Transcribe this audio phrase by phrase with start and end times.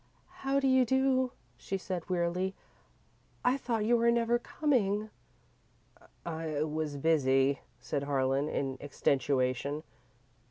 [0.41, 2.55] "How do you do," she said, wearily.
[3.45, 5.11] "I thought you were never coming."
[6.25, 9.83] "I was busy," said Harlan, in extenuation.